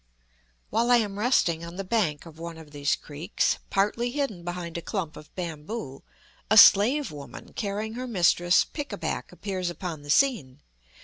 While 0.71 0.89
I 0.89 0.97
am 0.97 1.19
resting 1.19 1.63
on 1.63 1.75
the 1.75 1.83
bank 1.83 2.25
of 2.25 2.39
one 2.39 2.57
of 2.57 2.71
these 2.71 2.95
creeks, 2.95 3.59
partly 3.69 4.09
hidden 4.09 4.43
behind 4.43 4.75
a 4.75 4.81
clump 4.81 5.15
of 5.15 5.29
bamboo, 5.35 6.01
a 6.49 6.57
slave 6.57 7.11
woman 7.11 7.53
carrying 7.53 7.93
her 7.93 8.07
mistress 8.07 8.65
pick 8.65 8.91
a 8.91 8.97
back 8.97 9.31
appears 9.31 9.69
upon 9.69 10.01
the 10.01 10.09
scene. 10.09 10.61